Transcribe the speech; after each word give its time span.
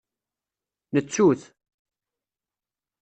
Nettu-t. 0.93 1.41